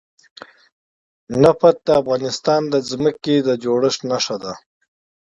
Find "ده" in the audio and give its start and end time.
4.43-4.53